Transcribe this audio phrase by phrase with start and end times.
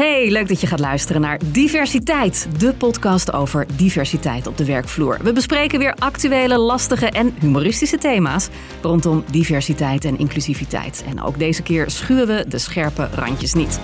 [0.00, 5.18] Hey, leuk dat je gaat luisteren naar Diversiteit, de podcast over diversiteit op de werkvloer.
[5.22, 8.48] We bespreken weer actuele, lastige en humoristische thema's
[8.82, 11.04] rondom diversiteit en inclusiviteit.
[11.06, 13.80] En ook deze keer schuwen we de scherpe randjes niet.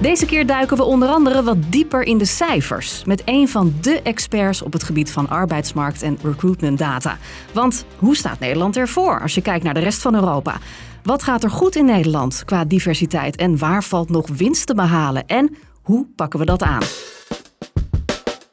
[0.00, 4.02] Deze keer duiken we onder andere wat dieper in de cijfers met een van de
[4.02, 7.18] experts op het gebied van arbeidsmarkt en recruitment data.
[7.52, 10.58] Want hoe staat Nederland ervoor als je kijkt naar de rest van Europa?
[11.02, 15.26] Wat gaat er goed in Nederland qua diversiteit en waar valt nog winst te behalen?
[15.26, 16.82] En hoe pakken we dat aan?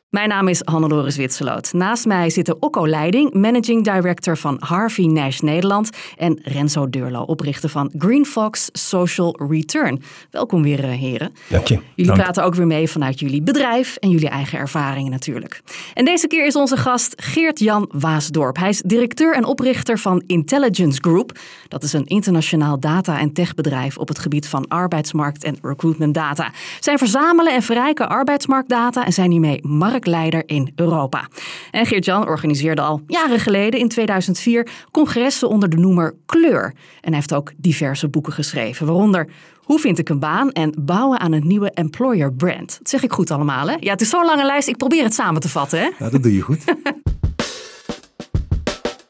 [0.07, 1.73] Mijn naam is Hannelore Zwitserloot.
[1.73, 5.89] Naast mij zitten Okko Leiding, managing director van Harvey Nash Nederland.
[6.15, 10.01] En Renzo Deurlo, oprichter van Green Fox Social Return.
[10.31, 11.33] Welkom weer, eh, heren.
[11.49, 11.73] Dank je.
[11.95, 12.23] Jullie Dank.
[12.23, 15.61] praten ook weer mee vanuit jullie bedrijf en jullie eigen ervaringen natuurlijk.
[15.93, 18.57] En deze keer is onze gast Geert-Jan Waasdorp.
[18.57, 21.39] Hij is directeur en oprichter van Intelligence Group.
[21.67, 26.51] Dat is een internationaal data- en techbedrijf op het gebied van arbeidsmarkt en recruitment data.
[26.79, 29.59] Zij verzamelen en verrijken arbeidsmarktdata en zijn hiermee
[29.97, 31.27] marktleider in Europa.
[31.71, 36.73] En Geert-Jan organiseerde al jaren geleden, in 2004, congressen onder de noemer Kleur.
[37.01, 39.27] En hij heeft ook diverse boeken geschreven, waaronder
[39.63, 42.77] hoe vind ik een baan en bouwen aan een nieuwe employer brand?
[42.77, 43.75] Dat zeg ik goed allemaal, hè?
[43.79, 44.67] Ja, het is zo'n lange lijst.
[44.67, 45.89] Ik probeer het samen te vatten, hè?
[45.99, 46.63] Ja, dat doe je goed.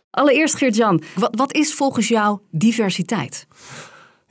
[0.10, 3.48] Allereerst, Geert-Jan, wat, wat is volgens jou diversiteit?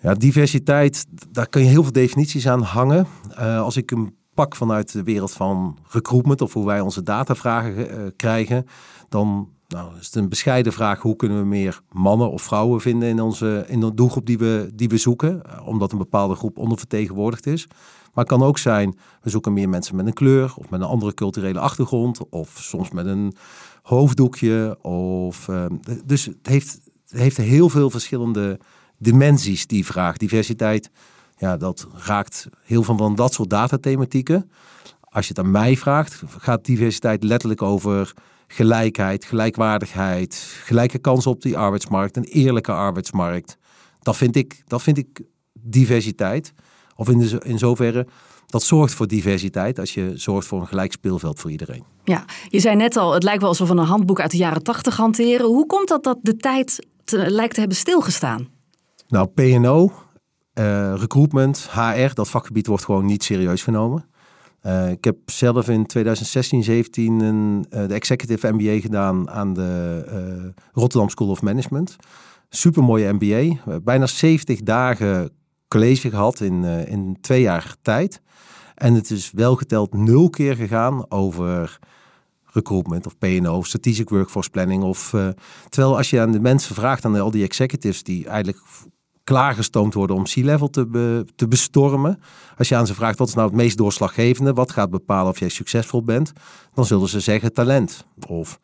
[0.00, 3.06] Ja, diversiteit, daar kun je heel veel definities aan hangen.
[3.38, 7.78] Uh, als ik hem pak vanuit de wereld van recruitment of hoe wij onze datavragen
[7.78, 8.66] uh, krijgen,
[9.08, 13.08] dan nou, is het een bescheiden vraag hoe kunnen we meer mannen of vrouwen vinden
[13.08, 16.58] in, onze, in de doelgroep die we, die we zoeken, uh, omdat een bepaalde groep
[16.58, 17.66] ondervertegenwoordigd is.
[18.14, 20.86] Maar het kan ook zijn, we zoeken meer mensen met een kleur of met een
[20.86, 23.36] andere culturele achtergrond of soms met een
[23.82, 24.78] hoofddoekje.
[24.82, 25.66] Of, uh,
[26.04, 28.58] dus het heeft, het heeft heel veel verschillende
[28.98, 30.16] dimensies, die vraag.
[30.16, 30.90] Diversiteit,
[31.36, 34.50] ja, dat raakt heel veel van dat soort datathematieken.
[35.00, 38.14] Als je het aan mij vraagt, gaat diversiteit letterlijk over
[38.46, 43.56] gelijkheid, gelijkwaardigheid, gelijke kansen op die arbeidsmarkt, een eerlijke arbeidsmarkt.
[44.00, 46.52] Dat vind ik, dat vind ik diversiteit.
[46.96, 48.06] Of in, de, in zoverre,
[48.46, 51.84] dat zorgt voor diversiteit als je zorgt voor een gelijk speelveld voor iedereen.
[52.04, 54.62] Ja, je zei net al, het lijkt wel alsof we een handboek uit de jaren
[54.62, 55.46] tachtig hanteren.
[55.46, 58.48] Hoe komt dat dat de tijd te, lijkt te hebben stilgestaan?
[59.08, 59.92] Nou, PNO,
[60.58, 64.04] uh, recruitment, HR, dat vakgebied wordt gewoon niet serieus genomen.
[64.62, 70.54] Uh, ik heb zelf in 2016, 17 een, uh, de executive MBA gedaan aan de
[70.72, 71.96] Rotterdam School of Management.
[72.48, 73.78] Super mooie MBA.
[73.80, 75.30] bijna 70 dagen
[75.68, 78.20] college gehad in, in twee jaar tijd.
[78.74, 81.78] En het is wel geteld nul keer gegaan over
[82.52, 84.82] recruitment of PNO, strategic workforce planning.
[84.82, 85.14] Of,
[85.68, 88.58] terwijl als je aan de mensen vraagt, aan al die executives die eigenlijk
[89.26, 92.20] klaargestoomd worden om C-level te, be, te bestormen.
[92.56, 95.38] Als je aan ze vraagt wat is nou het meest doorslaggevende, wat gaat bepalen of
[95.38, 96.32] jij succesvol bent,
[96.74, 98.60] dan zullen ze zeggen talent of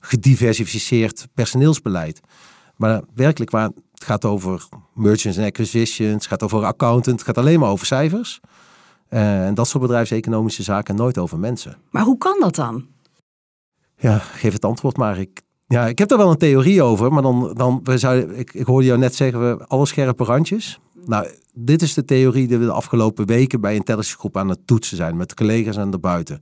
[0.00, 2.20] gediversificeerd personeelsbeleid.
[2.76, 7.38] Maar werkelijk waar het gaat over merchants and acquisitions, het gaat over accountant, het gaat
[7.38, 8.40] alleen maar over cijfers.
[9.10, 11.76] Uh, en dat soort bedrijfseconomische zaken nooit over mensen.
[11.90, 12.86] Maar hoe kan dat dan?
[13.96, 15.18] Ja, geef het antwoord maar.
[15.18, 18.54] Ik, ja, ik heb daar wel een theorie over, maar dan, dan we zouden, ik,
[18.54, 20.80] ik hoorde jou net zeggen, we alle scherpe randjes.
[21.06, 24.96] Nou, dit is de theorie die we de afgelopen weken bij Intelligence aan het toetsen
[24.96, 26.40] zijn, met collega's en daarbuiten.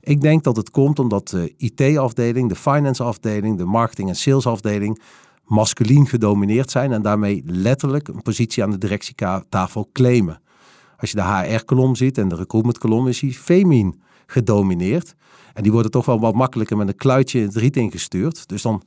[0.00, 5.02] Ik denk dat het komt omdat de IT-afdeling, de finance-afdeling, de marketing- en salesafdeling
[5.44, 10.40] masculien gedomineerd zijn en daarmee letterlijk een positie aan de directietafel claimen.
[10.96, 14.00] Als je de HR-kolom ziet en de recruitment-kolom is hij feminin
[14.30, 15.14] gedomineerd.
[15.52, 18.48] En die worden toch wel wat makkelijker met een kluitje het riet ingestuurd.
[18.48, 18.82] Dus dan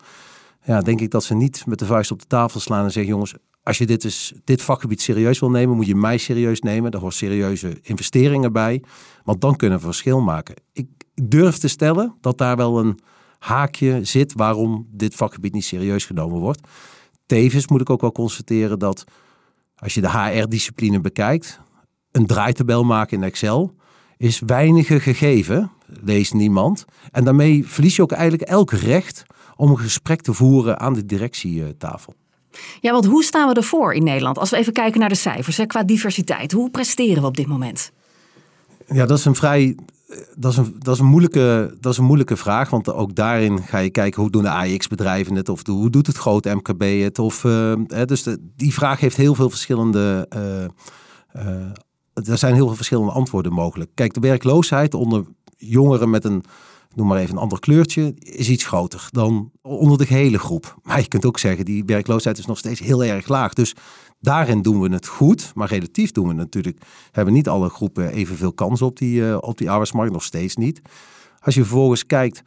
[0.63, 3.11] ja, denk ik dat ze niet met de vuist op de tafel slaan en zeggen:
[3.11, 6.91] jongens, als je dit, is, dit vakgebied serieus wil nemen, moet je mij serieus nemen.
[6.91, 8.83] Daar hoort serieuze investeringen bij.
[9.23, 10.55] Want dan kunnen we verschil maken.
[10.73, 12.99] Ik durf te stellen dat daar wel een
[13.39, 16.67] haakje zit waarom dit vakgebied niet serieus genomen wordt.
[17.25, 19.03] Tevens moet ik ook wel constateren dat
[19.75, 21.59] als je de HR-discipline bekijkt,
[22.11, 23.75] een draaitabel maken in Excel
[24.21, 25.71] is weinige gegeven,
[26.03, 26.85] leest niemand.
[27.11, 29.23] En daarmee verlies je ook eigenlijk elk recht
[29.55, 32.13] om een gesprek te voeren aan de directietafel.
[32.79, 34.37] Ja, want hoe staan we ervoor in Nederland?
[34.37, 36.51] Als we even kijken naar de cijfers hè, qua diversiteit.
[36.51, 37.91] Hoe presteren we op dit moment?
[38.87, 39.77] Ja, dat is een vrij.
[40.35, 43.63] Dat is een, dat, is een moeilijke, dat is een moeilijke vraag, want ook daarin
[43.63, 47.19] ga je kijken hoe doen de AX-bedrijven het of hoe doet het grote MKB het.
[47.19, 47.73] Of, uh,
[48.05, 51.71] dus de, die vraag heeft heel veel verschillende uh, uh,
[52.27, 53.91] er zijn heel veel verschillende antwoorden mogelijk.
[53.93, 55.25] Kijk, de werkloosheid onder
[55.57, 56.43] jongeren met een
[56.95, 60.77] noem maar even een ander kleurtje, is iets groter dan onder de gehele groep.
[60.83, 63.53] Maar je kunt ook zeggen, die werkloosheid is nog steeds heel erg laag.
[63.53, 63.75] Dus
[64.19, 66.81] daarin doen we het goed, maar relatief doen we natuurlijk,
[67.11, 70.81] hebben niet alle groepen evenveel kans op die, uh, op die arbeidsmarkt, nog steeds niet.
[71.39, 72.43] Als je vervolgens kijkt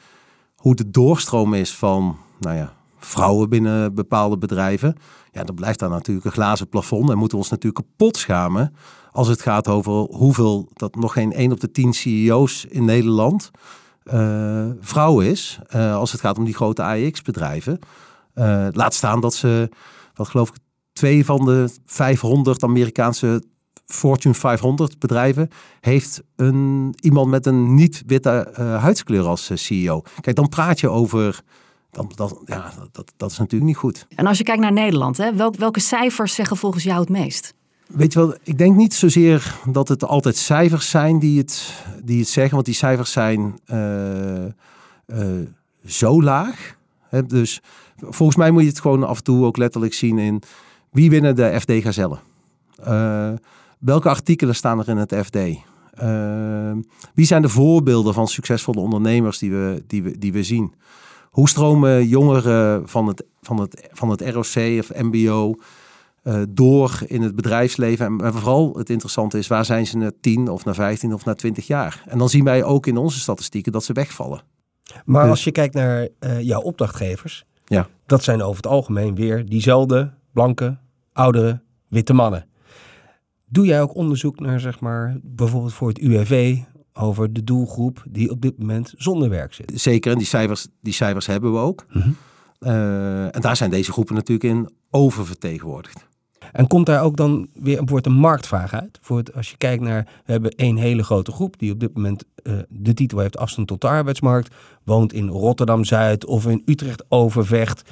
[0.54, 4.96] hoe de doorstroom is van, nou ja, vrouwen binnen bepaalde bedrijven,
[5.32, 8.74] ja, dan blijft daar natuurlijk een glazen plafond en moeten we ons natuurlijk kapot schamen
[9.14, 13.50] als het gaat over hoeveel, dat nog geen 1 op de 10 CEO's in Nederland
[14.04, 15.58] uh, vrouw is.
[15.76, 17.78] Uh, als het gaat om die grote AEX-bedrijven.
[18.34, 19.70] Uh, laat staan dat ze,
[20.14, 20.54] wat geloof ik,
[20.92, 23.42] twee van de 500 Amerikaanse
[23.86, 25.48] Fortune 500 bedrijven
[25.80, 28.48] heeft een, iemand met een niet-witte
[28.80, 30.02] huidskleur als CEO.
[30.20, 31.42] Kijk, dan praat je over
[31.94, 34.06] dan, dat, ja, dat, dat is natuurlijk niet goed.
[34.14, 37.54] En als je kijkt naar Nederland, hè, welke cijfers zeggen volgens jou het meest?
[37.86, 42.18] Weet je wel, ik denk niet zozeer dat het altijd cijfers zijn die het, die
[42.18, 44.44] het zeggen, want die cijfers zijn uh,
[45.06, 45.46] uh,
[45.84, 46.76] zo laag.
[47.08, 47.26] Hè?
[47.26, 47.60] Dus
[47.96, 50.42] volgens mij moet je het gewoon af en toe ook letterlijk zien in
[50.90, 52.20] wie winnen de FD gazellen.
[52.88, 53.32] Uh,
[53.78, 55.38] welke artikelen staan er in het FD?
[57.14, 60.72] wie zijn de voorbeelden van succesvolle ondernemers die we, die we, die we zien?
[61.34, 65.54] Hoe stromen jongeren van het, van het, van het ROC of MBO
[66.24, 68.20] uh, door in het bedrijfsleven.
[68.20, 71.34] En, vooral het interessante is, waar zijn ze na 10 of na 15 of na
[71.34, 72.02] 20 jaar?
[72.06, 74.42] En dan zien wij ook in onze statistieken dat ze wegvallen.
[75.04, 77.88] Maar dus- als je kijkt naar uh, jouw opdrachtgevers, ja.
[78.06, 80.78] dat zijn over het algemeen weer diezelfde blanke,
[81.12, 82.46] oudere, witte mannen.
[83.46, 86.56] Doe jij ook onderzoek naar, zeg maar, bijvoorbeeld voor het UWV
[86.94, 89.72] over de doelgroep die op dit moment zonder werk zit?
[89.74, 91.86] Zeker, en die cijfers, die cijfers hebben we ook.
[91.90, 92.16] Mm -hmm.
[92.60, 96.06] uh, en daar zijn deze groepen natuurlijk in oververtegenwoordigd.
[96.52, 98.98] En komt daar ook dan weer wordt een marktvraag uit?
[99.00, 101.94] Voor het, als je kijkt naar, we hebben één hele grote groep die op dit
[101.94, 104.54] moment uh, de titel heeft afstand tot de arbeidsmarkt,
[104.84, 107.90] woont in Rotterdam-Zuid of in Utrecht-Overvecht.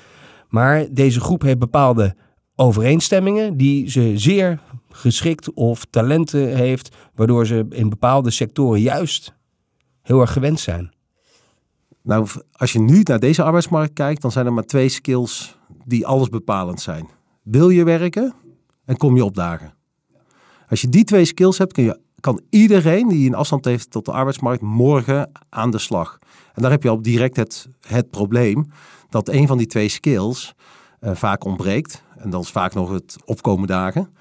[0.49, 2.15] Maar deze groep heeft bepaalde
[2.57, 4.61] overeenstemmingen die ze zeer
[4.93, 9.35] geschikt of talenten heeft, waardoor ze in bepaalde sectoren juist
[10.03, 10.93] heel erg gewend zijn.
[12.03, 16.07] Nou, als je nu naar deze arbeidsmarkt kijkt, dan zijn er maar twee skills die
[16.07, 17.09] alles bepalend zijn.
[17.43, 18.35] Wil je werken
[18.85, 19.75] en kom je opdagen.
[20.69, 24.05] Als je die twee skills hebt, kun je, kan iedereen die een afstand heeft tot
[24.05, 26.19] de arbeidsmarkt morgen aan de slag.
[26.55, 28.67] En daar heb je al direct het, het probleem
[29.09, 30.55] dat een van die twee skills
[31.01, 32.03] uh, vaak ontbreekt.
[32.17, 34.15] En dat is vaak nog het opkomen dagen.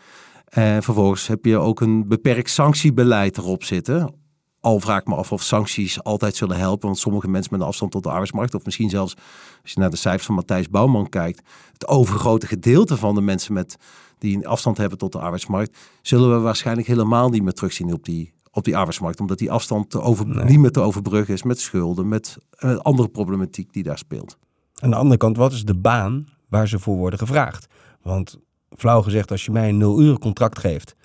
[0.51, 4.15] En vervolgens heb je ook een beperkt sanctiebeleid erop zitten.
[4.59, 6.88] Al vraag ik me af of sancties altijd zullen helpen.
[6.88, 9.15] Want sommige mensen met een afstand tot de arbeidsmarkt, of misschien zelfs
[9.62, 11.42] als je naar de cijfers van Matthijs Bouwman kijkt,
[11.74, 13.77] het overgrote gedeelte van de mensen met,
[14.18, 18.03] die een afstand hebben tot de arbeidsmarkt, zullen we waarschijnlijk helemaal niet meer terugzien op
[18.06, 19.19] die, op die arbeidsmarkt.
[19.19, 20.45] Omdat die afstand te over, nee.
[20.45, 24.38] niet meer te overbruggen is met schulden, met uh, andere problematiek die daar speelt.
[24.75, 27.68] Aan de andere kant, wat is de baan waar ze voor worden gevraagd?
[28.01, 28.39] Want
[28.77, 30.95] flauw gezegd, als je mij een nul uur contract geeft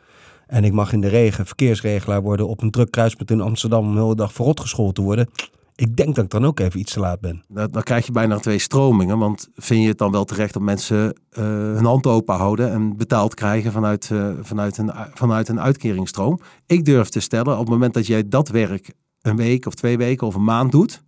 [0.47, 3.95] en ik mag in de regen verkeersregelaar worden op een druk kruispunt in Amsterdam om
[3.95, 5.29] de hele dag verrot geschoold te worden.
[5.75, 7.45] Ik denk dat ik dan ook even iets te laat ben.
[7.49, 9.19] Dan, dan krijg je bijna twee stromingen.
[9.19, 12.97] Want vind je het dan wel terecht dat mensen uh, hun hand open houden en
[12.97, 16.41] betaald krijgen vanuit, uh, vanuit, een, vanuit een uitkeringsstroom?
[16.67, 19.97] Ik durf te stellen, op het moment dat jij dat werk een week of twee
[19.97, 21.03] weken of een maand doet,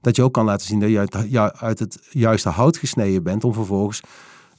[0.00, 0.90] dat je ook kan laten zien dat
[1.30, 4.00] je uit het juiste hout gesneden bent om vervolgens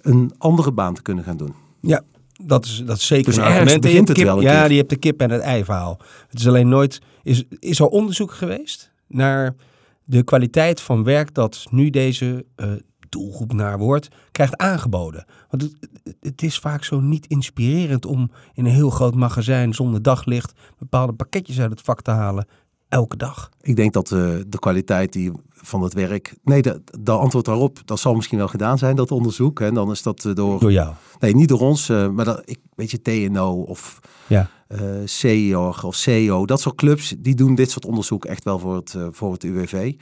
[0.01, 1.53] een andere baan te kunnen gaan doen.
[1.81, 2.03] Ja,
[2.43, 3.81] dat is, dat is zeker dus een argument.
[3.81, 5.99] Begint het kip, wel ja, die hebt de kip en het ei verhaal.
[6.27, 7.01] Het is alleen nooit.
[7.23, 9.55] Is, is er onderzoek geweest naar
[10.03, 12.71] de kwaliteit van werk dat nu deze uh,
[13.09, 15.25] doelgroep naar wordt, krijgt aangeboden?
[15.49, 15.89] Want het,
[16.21, 21.13] het is vaak zo niet inspirerend om in een heel groot magazijn zonder daglicht bepaalde
[21.13, 22.47] pakketjes uit het vak te halen
[22.91, 23.49] elke dag?
[23.61, 26.33] Ik denk dat uh, de kwaliteit die van het werk.
[26.43, 29.59] Nee, de, de, antwoord daarop, dat zal misschien wel gedaan zijn, dat onderzoek.
[29.59, 30.59] En dan is dat door.
[30.59, 30.93] Door jou?
[31.19, 34.49] Nee, niet door ons, uh, maar dat, ik, weet je, TNO of ja.
[34.67, 38.75] uh, CEO of CEO, dat soort clubs, die doen dit soort onderzoek echt wel voor
[38.75, 39.93] het, voor het UWV.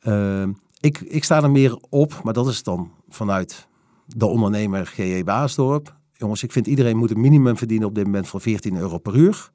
[0.00, 3.68] Ehm, ik, ik sta er meer op, maar dat is dan vanuit
[4.06, 5.96] de ondernemer GE Baasdorp.
[6.12, 9.14] Jongens, ik vind iedereen moet een minimum verdienen op dit moment van 14 euro per
[9.16, 9.50] uur.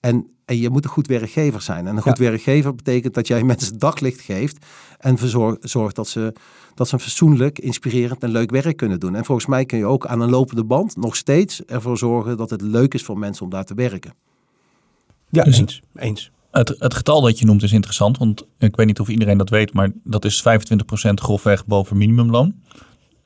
[0.00, 1.86] En, en je moet een goed werkgever zijn.
[1.86, 2.24] En een goed ja.
[2.24, 4.66] werkgever betekent dat jij mensen daglicht geeft
[4.98, 5.18] en
[5.60, 6.32] zorgt dat ze,
[6.74, 9.14] dat ze een fatsoenlijk, inspirerend en leuk werk kunnen doen.
[9.14, 12.50] En volgens mij kun je ook aan een lopende band nog steeds ervoor zorgen dat
[12.50, 14.14] het leuk is voor mensen om daar te werken.
[15.30, 15.80] Ja, dus eens.
[15.94, 16.30] eens.
[16.50, 19.48] Het, het getal dat je noemt is interessant, want ik weet niet of iedereen dat
[19.48, 20.44] weet, maar dat is
[21.08, 22.54] 25% grofweg boven minimumloon.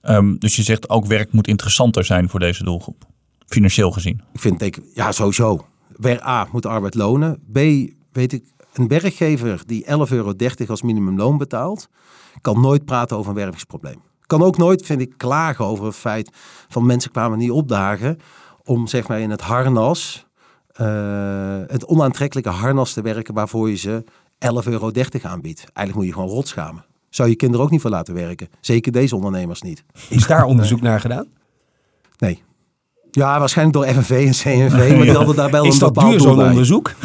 [0.03, 3.05] Um, dus je zegt ook werk moet interessanter zijn voor deze doelgroep,
[3.47, 4.21] financieel gezien.
[4.33, 5.67] Ik vind, ik, ja, sowieso.
[6.25, 7.43] A moet arbeid lonen.
[7.53, 7.59] B
[8.13, 10.35] weet ik, een werkgever die 11,30 euro
[10.69, 11.89] als minimumloon betaalt,
[12.41, 14.03] kan nooit praten over een wervingsprobleem.
[14.27, 16.31] Kan ook nooit, vind ik, klagen over het feit
[16.69, 18.19] van mensen kwamen niet opdagen
[18.65, 20.27] om zeg maar in het harnas,
[20.81, 24.05] uh, het onaantrekkelijke harnas te werken waarvoor je ze
[24.39, 24.91] 11,30 euro
[25.23, 25.61] aanbiedt.
[25.73, 26.85] Eigenlijk moet je gewoon rotschamen.
[27.11, 28.49] Zou je kinderen ook niet voor laten werken.
[28.61, 29.85] Zeker deze ondernemers niet.
[30.09, 31.27] Is daar onderzoek naar gedaan?
[32.19, 32.43] Nee.
[33.15, 36.21] Ja, waarschijnlijk door FNV en CNV, maar die hadden daar wel een dat bepaald duur
[36.21, 36.93] zo'n onderzoek?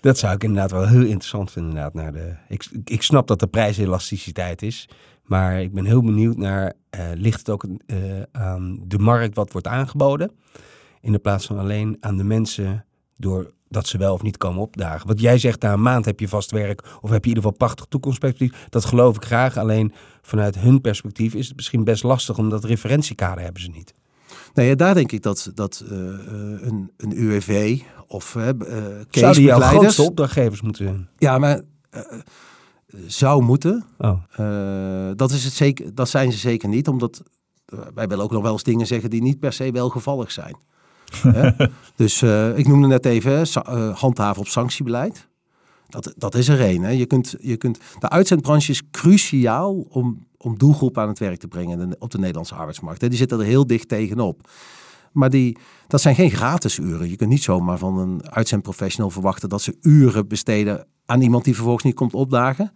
[0.00, 1.70] dat zou ik inderdaad wel heel interessant vinden.
[1.70, 4.88] Inderdaad, naar de, ik, ik snap dat de prijselasticiteit is.
[5.24, 7.96] Maar ik ben heel benieuwd naar, eh, ligt het ook eh,
[8.32, 10.30] aan de markt wat wordt aangeboden?
[11.00, 12.84] In de plaats van alleen aan de mensen
[13.16, 15.06] door dat ze wel of niet komen opdagen.
[15.06, 17.42] Wat jij zegt, na een maand heb je vast werk of heb je in ieder
[17.42, 18.66] geval prachtig toekomstperspectief.
[18.68, 19.56] Dat geloof ik graag.
[19.56, 23.94] Alleen vanuit hun perspectief is het misschien best lastig, omdat referentiekader hebben ze niet.
[24.54, 25.98] Nee, ja, daar denk ik dat, dat uh,
[26.60, 28.48] een, een UWV of uh,
[29.10, 31.08] Zouden jouw grootste opdrachtgevers moeten zijn?
[31.18, 31.60] Ja, maar
[31.90, 32.00] uh,
[33.06, 33.84] zou moeten.
[33.98, 34.20] Oh.
[35.16, 37.22] dat, is het zeker, dat zijn ze zeker niet, omdat
[37.94, 40.56] wij willen ook nog wel eens dingen zeggen die niet per se welgevallig zijn.
[41.96, 45.28] Dus uh, ik noemde net even uh, handhaven op sanctiebeleid.
[45.88, 46.96] Dat, dat is er één.
[46.96, 51.48] Je kunt, je kunt, de uitzendbranche is cruciaal om, om doelgroep aan het werk te
[51.48, 53.00] brengen op de Nederlandse arbeidsmarkt.
[53.00, 54.48] Die zitten er heel dicht tegenop.
[55.12, 57.10] Maar die, dat zijn geen gratis uren.
[57.10, 61.54] Je kunt niet zomaar van een uitzendprofessional verwachten dat ze uren besteden aan iemand die
[61.54, 62.72] vervolgens niet komt opdagen.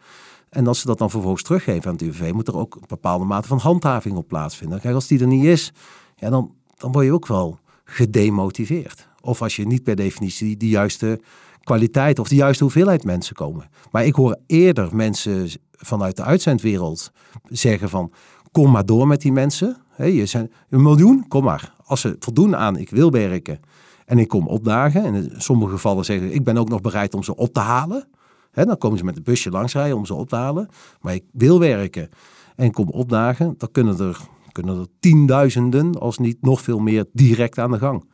[0.49, 3.25] En als ze dat dan vervolgens teruggeven aan het UWV, moet er ook een bepaalde
[3.25, 4.81] mate van handhaving op plaatsvinden.
[4.81, 5.73] Kijk, als die er niet is,
[6.17, 7.59] ja, dan, dan word je ook wel
[7.95, 9.09] gedemotiveerd.
[9.21, 11.21] Of als je niet per definitie de juiste
[11.63, 13.69] kwaliteit of de juiste hoeveelheid mensen komen.
[13.91, 17.13] Maar ik hoor eerder mensen vanuit de uitzendwereld
[17.49, 18.13] zeggen van
[18.53, 19.77] kom maar door met die mensen.
[19.97, 21.75] Je zijn een miljoen, kom maar.
[21.85, 23.61] Als ze voldoen aan ik wil werken
[24.07, 25.05] en ik kom opdagen.
[25.05, 28.09] En in sommige gevallen zeggen ik ben ook nog bereid om ze op te halen.
[28.53, 30.69] Dan komen ze met een busje langsrijden om ze op te halen.
[31.01, 32.09] Maar ik wil werken
[32.57, 33.55] en kom opdagen.
[33.59, 34.21] Dan kunnen er
[34.55, 38.05] kunnen er tienduizenden, als niet nog veel meer, direct aan de gang.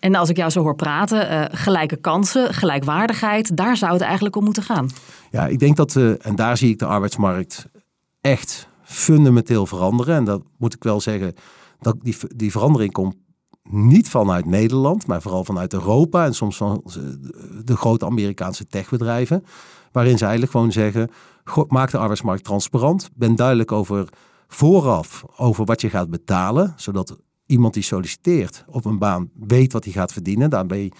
[0.00, 4.36] En als ik jou zo hoor praten, uh, gelijke kansen, gelijkwaardigheid, daar zou het eigenlijk
[4.36, 4.88] om moeten gaan.
[5.30, 7.66] Ja, ik denk dat, uh, en daar zie ik de arbeidsmarkt
[8.20, 10.16] echt fundamenteel veranderen.
[10.16, 11.34] En dat moet ik wel zeggen,
[11.80, 13.14] dat die, die verandering komt
[13.70, 16.84] niet vanuit Nederland, maar vooral vanuit Europa en soms van
[17.64, 19.44] de grote Amerikaanse techbedrijven.
[19.92, 21.10] Waarin ze eigenlijk gewoon zeggen,
[21.68, 24.08] maak de arbeidsmarkt transparant, ben duidelijk over
[24.52, 29.84] vooraf over wat je gaat betalen, zodat iemand die solliciteert op een baan weet wat
[29.84, 30.50] hij gaat verdienen.
[30.50, 30.92] Daarbij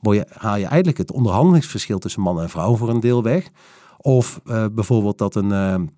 [0.00, 3.48] je, haal je eigenlijk het onderhandelingsverschil tussen man en vrouw voor een deel weg.
[3.96, 5.50] Of uh, bijvoorbeeld dat een.
[5.50, 5.88] Uh,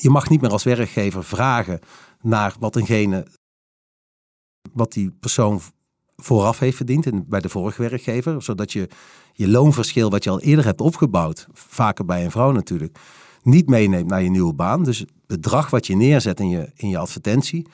[0.00, 1.80] je mag niet meer als werkgever vragen
[2.20, 3.26] naar wat eengene.
[4.72, 5.60] wat die persoon
[6.16, 8.42] vooraf heeft verdiend bij de vorige werkgever.
[8.42, 8.88] Zodat je
[9.32, 12.98] je loonverschil wat je al eerder hebt opgebouwd, vaker bij een vrouw natuurlijk,
[13.42, 14.84] niet meeneemt naar je nieuwe baan.
[14.84, 17.66] Dus bedrag wat je neerzet in je, in je advertentie,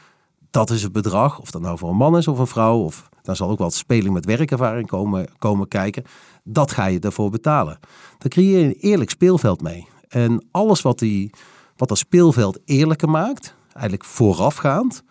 [0.50, 1.40] dat is het bedrag.
[1.40, 3.70] Of dat nou voor een man is of een vrouw, of dan zal ook wel
[3.70, 6.04] speling met werkervaring komen, komen kijken.
[6.44, 7.78] Dat ga je daarvoor betalen.
[8.18, 9.86] Dan creëer je een eerlijk speelveld mee.
[10.08, 11.30] En alles wat, die,
[11.76, 15.02] wat dat speelveld eerlijker maakt, eigenlijk voorafgaand,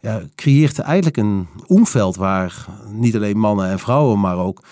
[0.00, 4.62] ja, creëert eigenlijk een omveld waar niet alleen mannen en vrouwen, maar ook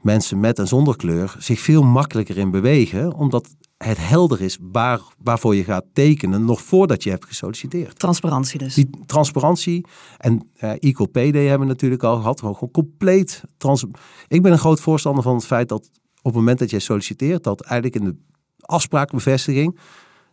[0.00, 3.48] mensen met en zonder kleur zich veel makkelijker in bewegen, omdat
[3.84, 7.98] het helder is waar, waarvoor je gaat tekenen nog voordat je hebt gesolliciteerd.
[7.98, 8.74] Transparantie dus.
[8.74, 9.86] Die transparantie
[10.18, 12.40] en uh, Equal Pay Day hebben we natuurlijk al gehad.
[12.40, 13.84] Gewoon compleet trans.
[14.28, 17.44] Ik ben een groot voorstander van het feit dat op het moment dat je solliciteert,
[17.44, 18.16] dat eigenlijk in de
[18.60, 19.78] afspraakbevestiging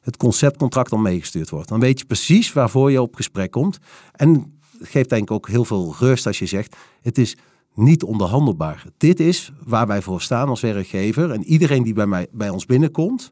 [0.02, 1.70] het conceptcontract dan meegestuurd wordt.
[1.70, 3.78] Dan weet je precies waarvoor je op gesprek komt.
[4.12, 7.38] En het geeft denk ik ook heel veel rust als je zegt, het is
[7.74, 8.86] niet onderhandelbaar.
[8.98, 11.32] Dit is waar wij voor staan als werkgever.
[11.32, 13.32] En iedereen die bij, mij, bij ons binnenkomt,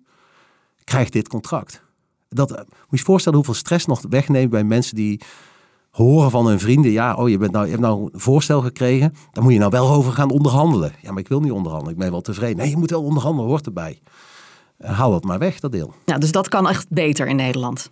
[0.90, 1.84] krijgt dit contract.
[2.30, 5.22] Dat, moet je je voorstellen hoeveel stress nog wegneemt bij mensen die
[5.90, 6.92] horen van hun vrienden.
[6.92, 9.14] Ja, oh, je, bent nou, je hebt nou een voorstel gekregen.
[9.32, 10.92] Daar moet je nou wel over gaan onderhandelen.
[11.02, 11.94] Ja, maar ik wil niet onderhandelen.
[11.94, 12.58] Ik ben wel tevreden.
[12.58, 14.00] Nee, je moet wel onderhandelen, hoort erbij.
[14.78, 15.94] Haal dat maar weg, dat deel.
[16.06, 17.90] Ja, dus dat kan echt beter in Nederland.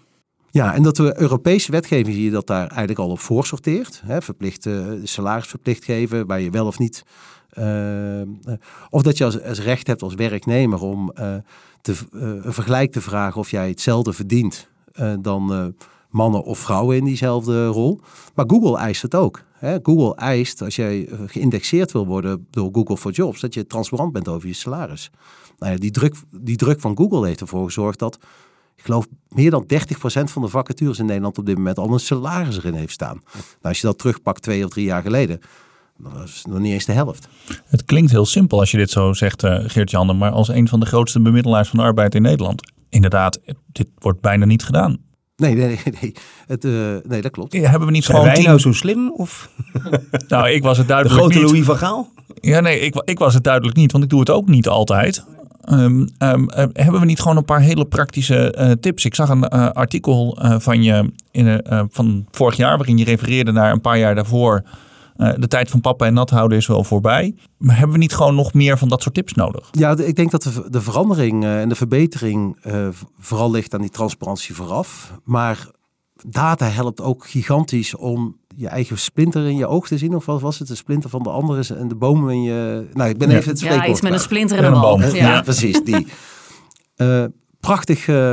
[0.50, 4.02] Ja, en dat de Europese wetgeving zie je dat daar eigenlijk al op voorsorteert.
[4.06, 7.04] Hè, verplicht, uh, salaris verplicht geven, waar je wel of niet.
[7.60, 8.56] Uh,
[8.90, 11.36] of dat je als, als, recht hebt als werknemer om uh,
[11.82, 14.70] te, een vergelijk te vragen of jij hetzelfde verdient
[15.20, 15.74] dan
[16.10, 18.00] mannen of vrouwen in diezelfde rol.
[18.36, 19.44] Maar Google eist het ook.
[19.84, 24.28] Google eist, als jij geïndexeerd wil worden door Google for Jobs, dat je transparant bent
[24.28, 25.12] over je salaris.
[25.60, 28.18] Nou die, druk, die druk van Google heeft ervoor gezorgd dat
[28.76, 29.78] ik geloof meer dan 30%
[30.24, 33.22] van de vacatures in Nederland op dit moment al een salaris erin heeft staan.
[33.34, 35.40] Nou, als je dat terugpakt twee of drie jaar geleden,
[35.98, 37.28] Dat is nog niet eens de helft.
[37.66, 40.80] Het klinkt heel simpel als je dit zo zegt, uh, Geert-Jan, maar als een van
[40.80, 43.40] de grootste bemiddelaars van de arbeid in Nederland, inderdaad,
[43.72, 44.98] dit wordt bijna niet gedaan.
[45.36, 46.14] Nee, nee, nee,
[46.48, 47.54] het, uh, nee dat klopt.
[47.54, 49.12] Ja, hebben we niet Zijn gewoon wij nou zo slim?
[49.12, 49.50] Of?
[50.28, 51.52] nou, ik was het duidelijk De grote niet.
[51.52, 52.10] Louis van Gaal?
[52.36, 55.26] Ja, nee, ik, ik was het duidelijk niet, want ik doe het ook niet altijd.
[55.72, 59.06] Um, um, hebben we niet gewoon een paar hele praktische uh, tips?
[59.06, 63.52] Ik zag een uh, artikel uh, van je in, van vorig jaar waarin je refereerde
[63.52, 64.64] naar een paar jaar daarvoor.
[65.18, 67.36] De tijd van papa en nat houden is wel voorbij.
[67.58, 69.68] Maar hebben we niet gewoon nog meer van dat soort tips nodig?
[69.72, 72.58] Ja, ik denk dat de, de verandering en de verbetering
[73.20, 75.14] vooral ligt aan die transparantie vooraf.
[75.24, 75.68] Maar
[76.26, 80.16] data helpt ook gigantisch om je eigen splinter in je oog te zien?
[80.16, 80.68] Of wat was het?
[80.68, 82.88] De splinter van de andere en de bomen in je...
[82.94, 85.02] Nou, ik ben even het spreekwoord Ja, iets met een splinter en een boom.
[85.02, 85.14] Ja.
[85.14, 85.42] ja.
[85.42, 85.84] precies.
[85.84, 86.08] Die.
[86.98, 87.26] Uh,
[87.60, 88.08] prachtig.
[88.08, 88.32] Uh,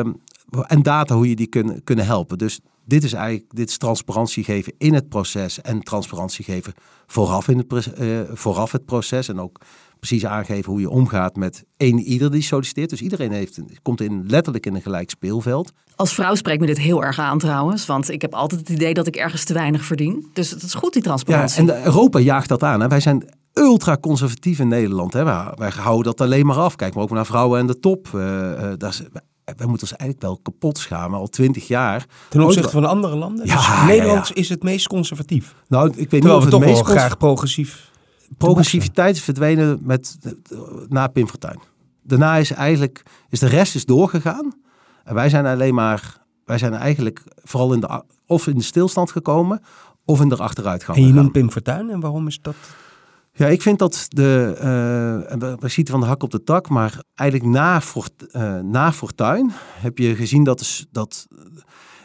[0.66, 2.38] en data hoe je die kunnen, kunnen helpen.
[2.38, 6.72] Dus dit is eigenlijk dit is transparantie geven in het proces en transparantie geven
[7.06, 9.28] vooraf, in het, uh, vooraf het proces.
[9.28, 9.60] En ook
[9.98, 12.90] precies aangeven hoe je omgaat met één ieder die solliciteert.
[12.90, 15.72] Dus iedereen heeft, komt in, letterlijk in een gelijk speelveld.
[15.96, 17.86] Als vrouw spreekt me dit heel erg aan trouwens.
[17.86, 20.30] Want ik heb altijd het idee dat ik ergens te weinig verdien.
[20.32, 21.64] Dus het is goed die transparantie.
[21.64, 22.80] Ja, en Europa jaagt dat aan.
[22.80, 22.88] Hè.
[22.88, 25.12] Wij zijn ultra conservatief in Nederland.
[25.12, 25.24] Hè.
[25.24, 26.76] Wij, wij houden dat alleen maar af.
[26.76, 28.08] Kijk maar ook naar vrouwen en de top.
[28.14, 29.02] Uh, uh, daar is,
[29.44, 32.06] wij moeten ons eigenlijk wel kapot schamen, al twintig jaar.
[32.28, 33.46] Ten opzichte van andere landen?
[33.46, 34.40] Ja, dus Nederland ja, ja.
[34.40, 35.54] is het meest conservatief.
[35.68, 37.92] Nou, ik weet Terwijl niet of we het toch meest wel graag progressief
[38.38, 40.18] progressiviteit is verdwenen met,
[40.88, 41.58] na Pim Fortuyn.
[42.02, 44.54] Daarna is eigenlijk, is de rest is doorgegaan.
[45.04, 49.10] En wij zijn alleen maar, wij zijn eigenlijk vooral in de, of in de stilstand
[49.10, 49.62] gekomen,
[50.04, 52.54] of in de achteruitgang En je noemt Pim Fortuyn, en waarom is dat?
[53.36, 57.02] Ja, ik vind dat de, uh, we, zitten van de hak op de tak, maar
[57.14, 61.26] eigenlijk na, Fort, uh, na Fortuyn heb je gezien dat, dat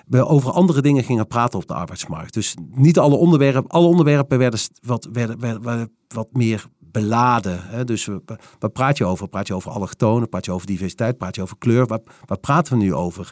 [0.05, 2.33] we over andere dingen gingen praten op de arbeidsmarkt.
[2.33, 7.59] Dus niet alle onderwerpen, alle onderwerpen werden wat, werden, wat meer beladen.
[7.63, 7.83] Hè?
[7.83, 8.09] Dus
[8.59, 9.27] waar praat je over?
[9.27, 10.29] Praat je over allochtonen?
[10.29, 11.17] Praat je over diversiteit?
[11.17, 11.85] Praat je over kleur?
[11.85, 13.31] Waar, waar praten we nu over?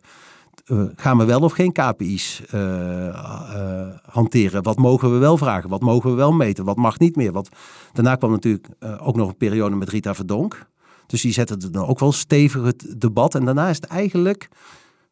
[0.68, 2.62] Uh, gaan we wel of geen KPI's uh,
[3.08, 4.64] uh, hanteren?
[4.64, 5.70] Wat mogen we wel vragen?
[5.70, 6.66] Wat mogen we wel meten?
[6.66, 7.32] Wat mag niet meer?
[7.32, 7.50] Wat...
[7.94, 8.68] Daarna kwam natuurlijk
[9.00, 10.68] ook nog een periode met Rita Verdonk.
[11.08, 13.36] Dus die zette dan ook wel stevig het debat.
[13.36, 14.50] En daarna is het eigenlijk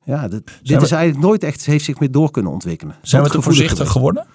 [0.05, 2.95] ja, dit, dit is eigenlijk nooit echt, heeft zich meer door kunnen ontwikkelen.
[3.01, 4.25] Zijn we te voorzichtig geworden?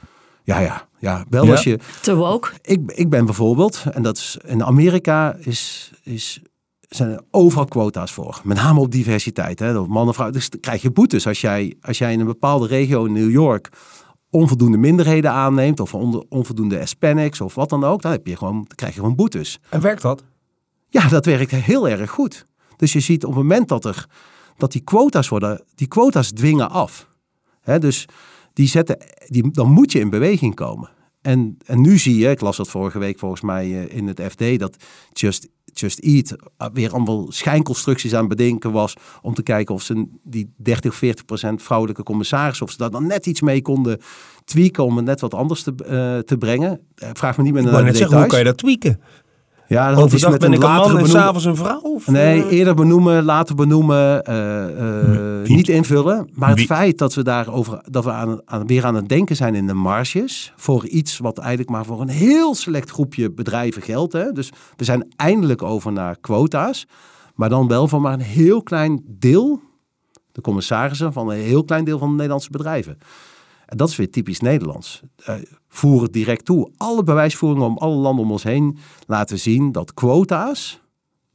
[0.44, 1.24] Ja, ja, ja.
[1.28, 1.50] Wel ja.
[1.50, 1.78] als je...
[2.02, 2.50] Te woke?
[2.62, 6.42] Ik, ik ben bijvoorbeeld, en dat is in Amerika is, is,
[6.96, 8.40] zijn er overal quota's voor.
[8.44, 9.58] Met name op diversiteit.
[9.58, 10.38] Hè, mannen, vrouwen.
[10.38, 13.30] Dus dan krijg je boetes als jij, als jij in een bepaalde regio in New
[13.30, 13.70] York
[14.30, 15.94] onvoldoende minderheden aanneemt of
[16.28, 19.58] onvoldoende Hispanics of wat dan ook, dan, heb je gewoon, dan krijg je gewoon boetes.
[19.68, 20.24] En werkt dat?
[20.88, 22.46] Ja, dat werkt heel erg goed.
[22.76, 24.06] Dus je ziet op het moment dat er
[24.56, 27.08] dat die quota's worden, die quota's dwingen af.
[27.78, 28.06] Dus
[28.52, 30.90] die zetten, die, dan moet je in beweging komen.
[31.22, 34.58] En, en nu zie je, ik las dat vorige week volgens mij in het FD,
[34.58, 34.76] dat
[35.12, 36.36] Just, Just Eat
[36.72, 41.24] weer allemaal schijnconstructies aan bedenken was om te kijken of ze die 30 of 40
[41.24, 44.00] procent vrouwelijke commissarissen, of ze daar dan net iets mee konden
[44.44, 46.80] tweaken om het net wat anders te, uh, te brengen.
[46.94, 47.98] Vraag me niet meer naar de details.
[47.98, 49.00] Zeggen, hoe kan je dat tweaken?
[49.70, 51.80] Ja, dat is met ben een ik een man en s'avonds een vrouw?
[51.80, 52.06] Of?
[52.06, 56.30] Nee, eerder benoemen, later benoemen, uh, uh, niet invullen.
[56.34, 59.54] Maar het feit dat we, daarover, dat we aan, aan, weer aan het denken zijn
[59.54, 60.52] in de marges...
[60.56, 64.12] voor iets wat eigenlijk maar voor een heel select groepje bedrijven geldt.
[64.12, 64.32] Hè?
[64.32, 66.86] Dus we zijn eindelijk over naar quota's.
[67.34, 69.60] Maar dan wel voor maar een heel klein deel...
[70.32, 72.98] de commissarissen van een heel klein deel van de Nederlandse bedrijven.
[73.76, 75.00] Dat is weer typisch Nederlands.
[75.28, 75.34] Uh,
[75.68, 76.70] voer het direct toe.
[76.76, 80.80] Alle bewijsvoeringen om alle landen om ons heen laten zien dat quota's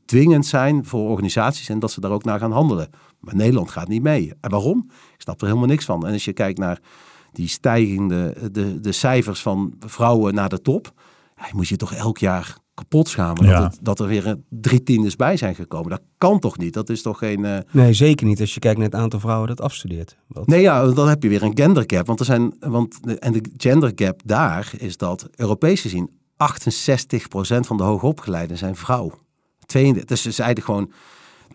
[0.06, 2.90] dwingend zijn voor organisaties en dat ze daar ook naar gaan handelen.
[3.20, 4.34] Maar Nederland gaat niet mee.
[4.42, 4.90] En waarom?
[4.90, 6.06] Ik snap er helemaal niks van.
[6.08, 6.80] En als je kijkt naar
[7.32, 10.94] die stijgende de, de cijfers van vrouwen naar de top,
[11.36, 13.60] ja, moet je toch elk jaar kapot schamen ja.
[13.60, 15.90] dat, het, dat, er weer drie tiendes bij zijn gekomen.
[15.90, 16.74] Dat kan toch niet?
[16.74, 17.40] Dat is toch geen...
[17.40, 17.58] Uh...
[17.72, 20.18] Nee, zeker niet als je kijkt naar het aantal vrouwen dat afstudeert.
[20.28, 20.48] Wat...
[20.48, 22.08] Nee, ja, dan heb je weer een gender gap.
[22.08, 26.16] Want er zijn, want, en de gender gap daar is dat Europees gezien 68%
[27.60, 29.12] van de hoogopgeleiden zijn vrouw.
[29.66, 30.92] 32, dus het is eigenlijk gewoon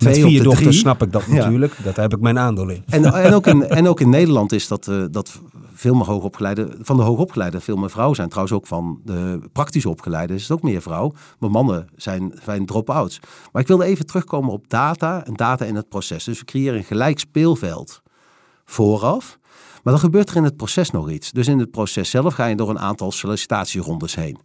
[0.05, 1.75] met vier dochters snap ik dat natuurlijk.
[1.77, 1.83] Ja.
[1.85, 2.83] Dat heb ik mijn aandeel in.
[2.87, 5.41] En, en, ook, in en ook in Nederland is dat, uh, dat
[5.73, 8.29] veel meer hoogopgeleide, van de hoogopgeleide veel meer vrouwen zijn.
[8.29, 11.13] Trouwens ook van de praktisch opgeleide is het ook meer vrouw.
[11.39, 13.21] Maar mannen zijn, zijn drop-outs.
[13.53, 16.25] Maar ik wilde even terugkomen op data en data in het proces.
[16.25, 18.03] Dus we creëren een gelijk speelveld
[18.65, 19.39] vooraf.
[19.83, 21.31] Maar dan gebeurt er in het proces nog iets.
[21.31, 24.39] Dus in het proces zelf ga je door een aantal sollicitatierondes heen.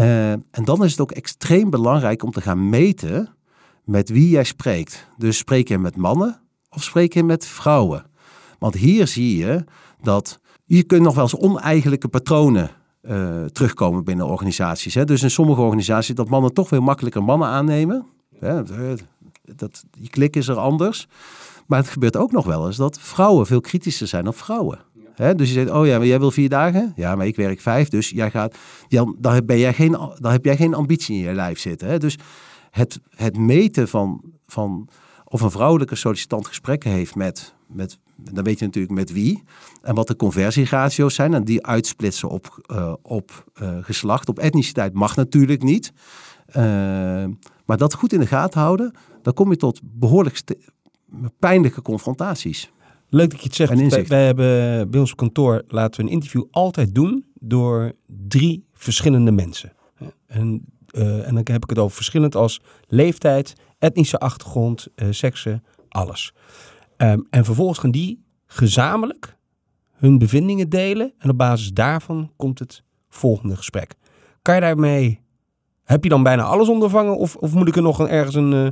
[0.00, 3.36] Uh, en dan is het ook extreem belangrijk om te gaan meten
[3.88, 5.08] met wie jij spreekt.
[5.16, 8.04] Dus spreek je met mannen of spreek je met vrouwen?
[8.58, 9.64] Want hier zie je
[10.02, 12.70] dat je kunt nog wel eens oneigenlijke patronen
[13.00, 14.94] eh, terugkomen binnen organisaties.
[14.94, 15.04] Hè.
[15.04, 18.06] Dus in sommige organisaties dat mannen toch veel makkelijker mannen aannemen.
[18.38, 18.62] Hè,
[19.42, 21.06] dat, die klik is er anders.
[21.66, 24.78] Maar het gebeurt ook nog wel eens dat vrouwen veel kritischer zijn op vrouwen.
[25.16, 26.92] Dus je zegt, oh ja, maar jij wil vier dagen?
[26.96, 28.56] Ja, maar ik werk vijf, dus jij gaat,
[28.88, 32.00] dan, dan, ben jij geen, dan heb jij geen ambitie in je lijf zitten.
[32.00, 32.16] Dus
[32.70, 34.88] het, het meten van, van
[35.24, 39.42] of een vrouwelijke sollicitant gesprekken heeft met, met, dan weet je natuurlijk met wie.
[39.82, 41.34] En wat de conversieratio's zijn.
[41.34, 44.28] En die uitsplitsen op, uh, op uh, geslacht.
[44.28, 45.92] Op etniciteit mag natuurlijk niet.
[46.48, 46.54] Uh,
[47.64, 48.94] maar dat goed in de gaten houden.
[49.22, 50.42] Dan kom je tot behoorlijk
[51.38, 52.70] pijnlijke confrontaties.
[53.08, 53.74] Leuk dat je het zegt.
[53.74, 57.92] Wij, wij, hebben bij ons kantoor laten we een interview altijd doen door
[58.28, 59.72] drie verschillende mensen.
[60.26, 65.64] En, uh, en dan heb ik het over verschillend als leeftijd, etnische achtergrond, uh, seksen,
[65.88, 66.32] alles.
[66.96, 69.36] Um, en vervolgens gaan die gezamenlijk
[69.92, 71.12] hun bevindingen delen.
[71.18, 73.94] En op basis daarvan komt het volgende gesprek.
[74.42, 75.20] Kan je daarmee,
[75.84, 77.16] heb je dan bijna alles ondervangen?
[77.16, 78.68] Of, of moet ik er nog ergens een, uh,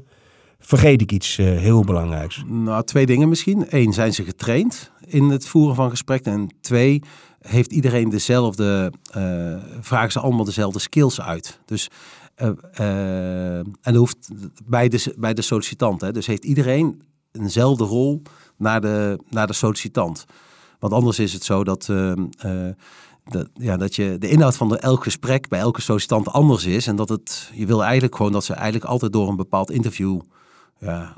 [0.58, 2.42] vergeet ik iets uh, heel belangrijks?
[2.46, 3.66] Nou, twee dingen misschien.
[3.68, 6.32] Eén, zijn ze getraind in het voeren van gesprekken?
[6.32, 7.02] En twee,
[7.40, 11.60] heeft iedereen dezelfde, uh, vragen ze allemaal dezelfde skills uit?
[11.64, 11.88] Dus
[12.80, 14.28] uh, en hoeft
[14.64, 16.00] bij de, bij de sollicitant.
[16.00, 16.12] Hè?
[16.12, 18.22] Dus heeft iedereen eenzelfde rol
[18.56, 20.24] naar de, naar de sollicitant.
[20.78, 21.90] Want anders is het zo dat,
[23.24, 26.86] dat, ja, dat je de inhoud van de, elk gesprek bij elke sollicitant anders is.
[26.86, 30.20] En dat het, je wil eigenlijk gewoon dat ze eigenlijk altijd door een bepaald interview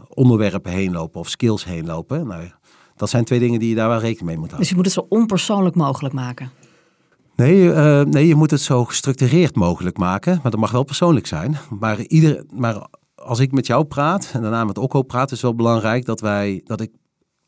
[0.08, 2.26] onderwerpen heen lopen of skills heen lopen.
[2.26, 2.50] Nou,
[2.96, 4.58] dat zijn twee dingen die je daar wel rekening mee moet houden.
[4.58, 6.50] Dus je moet het zo onpersoonlijk mogelijk maken?
[7.36, 10.38] Nee, uh, nee, je moet het zo gestructureerd mogelijk maken.
[10.42, 11.56] Maar dat mag wel persoonlijk zijn.
[11.78, 15.40] Maar, ieder, maar als ik met jou praat en daarna met Okko praat, is het
[15.40, 16.90] wel belangrijk dat, wij, dat ik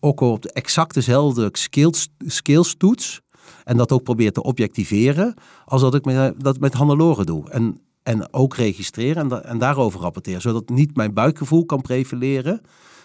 [0.00, 3.20] Okko op de exact dezelfde skills, skills toets.
[3.64, 5.34] En dat ook probeer te objectiveren.
[5.64, 7.50] Als dat ik met, dat met Hannelore doe.
[7.50, 10.40] En en ook registreren en, en daarover rapporteren.
[10.40, 12.60] Zodat niet mijn buikgevoel kan prevaleren.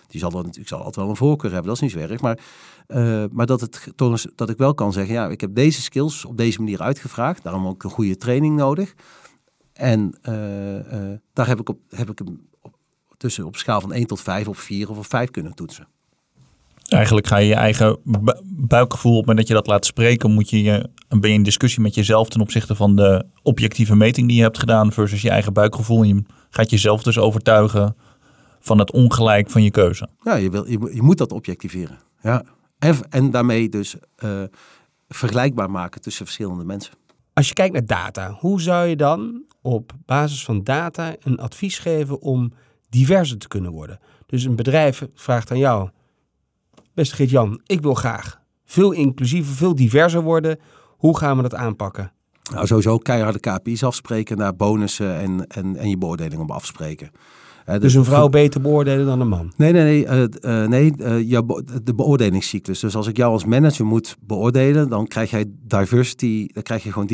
[0.07, 2.15] Die zal dan, ik zal altijd wel een voorkeur hebben, dat is niet zo.
[2.21, 2.39] Maar,
[2.87, 3.91] uh, maar dat, het,
[4.35, 7.43] dat ik wel kan zeggen, ja, ik heb deze skills op deze manier uitgevraagd.
[7.43, 8.93] Daarom ook een goede training nodig.
[9.73, 12.75] En uh, uh, daar heb ik, op, heb ik hem op,
[13.17, 15.87] tussen op schaal van 1 tot 5 of 4 of 5 kunnen toetsen.
[16.85, 17.97] Eigenlijk ga je je eigen
[18.43, 21.43] buikgevoel, op het moment dat je dat laat spreken, moet je, je ben je in
[21.43, 25.29] discussie met jezelf ten opzichte van de objectieve meting die je hebt gedaan versus je
[25.29, 26.01] eigen buikgevoel.
[26.01, 27.95] En je gaat jezelf dus overtuigen
[28.59, 30.09] van het ongelijk van je keuze.
[30.23, 31.97] Ja, je, wil, je, je moet dat objectiveren.
[32.21, 32.43] Ja.
[32.79, 34.43] En, en daarmee dus uh,
[35.07, 36.93] vergelijkbaar maken tussen verschillende mensen.
[37.33, 41.79] Als je kijkt naar data, hoe zou je dan op basis van data een advies
[41.79, 42.53] geven om
[42.89, 43.99] diverser te kunnen worden?
[44.25, 45.89] Dus een bedrijf vraagt aan jou,
[46.95, 50.59] Beste Geert-Jan, ik wil graag veel inclusiever, veel diverser worden.
[50.97, 52.11] Hoe gaan we dat aanpakken?
[52.53, 57.11] Nou, sowieso keiharde KPI's afspreken, naar bonussen en, en, en je beoordeling om afspreken.
[57.69, 59.53] Uh, dus een vrouw beter beoordelen dan een man?
[59.57, 60.05] Nee, nee, nee.
[60.05, 60.91] Uh, uh, nee
[61.83, 62.79] de beoordelingscyclus.
[62.79, 66.91] Dus als ik jou als manager moet beoordelen, dan krijg jij diversity, dan krijg je
[66.91, 67.09] gewoon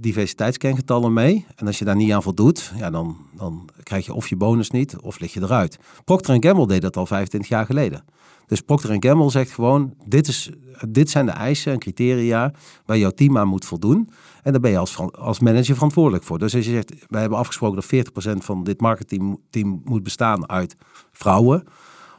[0.00, 1.46] diversiteitskengetallen mee.
[1.54, 4.70] En als je daar niet aan voldoet, ja, dan, dan krijg je of je bonus
[4.70, 5.78] niet, of lig je eruit.
[6.04, 8.04] Procter Gamble deed dat al 25 jaar geleden.
[8.46, 10.50] Dus Procter Gamble zegt gewoon, dit, is,
[10.88, 12.52] dit zijn de eisen en criteria
[12.86, 14.10] waar jouw team aan moet voldoen.
[14.42, 16.38] En daar ben je als, als manager verantwoordelijk voor.
[16.38, 20.76] Dus als je zegt, wij hebben afgesproken dat 40% van dit marketingteam moet bestaan uit
[21.12, 21.64] vrouwen.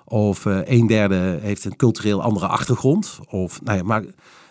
[0.06, 3.20] Of uh, een derde heeft een cultureel andere achtergrond.
[3.30, 4.04] Of, nou ja, maar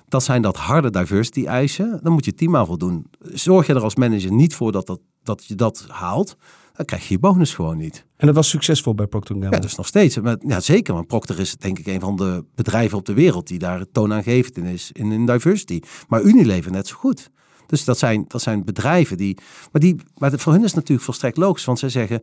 [0.09, 2.01] dat zijn dat harde diversity eisen.
[2.03, 3.07] Dan moet je team aan voldoen.
[3.21, 6.37] Zorg je er als manager niet voor dat, dat, dat je dat haalt
[6.73, 8.07] dan krijg je je bonus gewoon niet.
[8.17, 9.55] En dat was succesvol bij Procter Gamble?
[9.55, 10.19] Ja, dat is nog steeds.
[10.19, 13.47] Maar, ja, zeker, want Procter is denk ik een van de bedrijven op de wereld
[13.47, 15.81] die daar toonaangevend in is in, in diversity.
[16.09, 17.31] Maar Unilever net zo goed.
[17.67, 19.39] Dus dat zijn, dat zijn bedrijven die.
[19.73, 22.23] Maar, die, maar voor hun is het natuurlijk volstrekt logisch, want zij zeggen: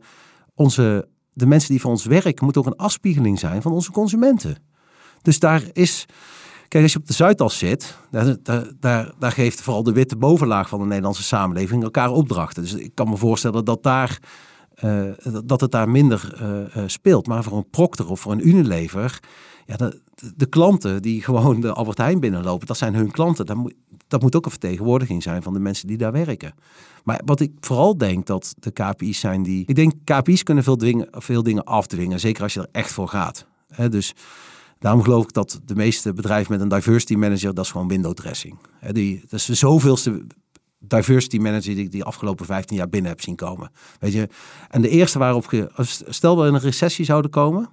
[0.54, 4.56] onze, de mensen die voor ons werken, moeten ook een afspiegeling zijn van onze consumenten.
[5.22, 6.06] Dus daar is.
[6.70, 8.36] Kijk, als je op de Zuidas zit, daar,
[8.80, 12.62] daar, daar, geeft vooral de witte bovenlaag van de Nederlandse samenleving elkaar opdrachten.
[12.62, 14.18] Dus ik kan me voorstellen dat, daar,
[14.84, 15.10] uh,
[15.44, 17.26] dat het daar minder uh, uh, speelt.
[17.26, 19.20] Maar voor een Procter of voor een Unilever,
[19.66, 20.00] ja, de,
[20.36, 23.46] de, klanten die gewoon de Albert Heijn binnenlopen, dat zijn hun klanten.
[23.46, 23.74] Dat moet,
[24.08, 26.54] dat moet ook een vertegenwoordiging zijn van de mensen die daar werken.
[27.04, 29.64] Maar wat ik vooral denk dat de KPI's zijn die...
[29.66, 33.08] Ik denk KPI's kunnen veel, dwingen, veel dingen afdwingen, zeker als je er echt voor
[33.08, 33.46] gaat.
[33.88, 34.14] Dus
[34.80, 38.12] Daarom geloof ik dat de meeste bedrijven met een diversity manager, dat is gewoon window
[38.12, 38.58] dressing.
[38.90, 40.26] die, dat is de zoveelste
[40.78, 43.70] diversity manager die ik die afgelopen 15 jaar binnen heb zien komen.
[43.98, 44.28] Weet je?
[44.68, 45.68] En de eerste waarop,
[46.08, 47.68] stel we in een recessie zouden komen,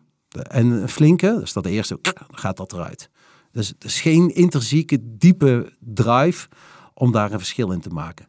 [0.50, 3.10] en flinke, dus dat de eerste, dan gaat dat eruit.
[3.52, 6.48] Dus er is geen intrinsieke, diepe drive
[6.93, 8.28] om daar een verschil in te maken.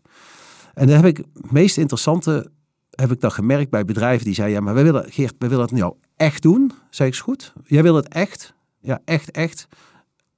[0.75, 2.51] En daar heb ik het meest interessante
[2.91, 5.65] heb ik dat gemerkt bij bedrijven die zeiden, ja, maar wij willen, Geert, wij willen
[5.65, 6.73] het nou echt doen.
[6.91, 7.53] Zeg ik, goed.
[7.65, 8.55] Jij wil het echt?
[8.81, 9.69] Ja, echt, echt.